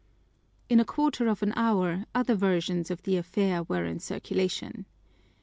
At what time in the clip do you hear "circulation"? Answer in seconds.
3.99-4.87